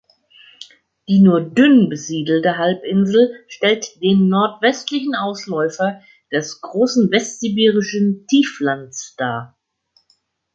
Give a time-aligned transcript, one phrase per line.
[1.07, 9.59] Die nur dünn besiedelte Halbinsel stellt den nordwestlichen Ausläufer des großen Westsibirischen Tieflands dar.